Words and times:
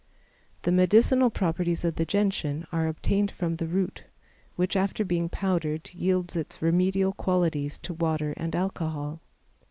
The 0.63 0.71
medicinal 0.71 1.29
properties 1.29 1.85
of 1.85 1.93
the 1.95 2.07
Gentian 2.07 2.65
are 2.71 2.87
obtained 2.87 3.29
from 3.29 3.57
the 3.57 3.67
root, 3.67 4.05
which, 4.55 4.75
after 4.75 5.05
being 5.05 5.29
powdered, 5.29 5.93
yields 5.93 6.35
its 6.35 6.59
remedial 6.59 7.13
qualities 7.13 7.77
to 7.83 7.93
water 7.93 8.33
and 8.35 8.55
alcohol. 8.55 9.21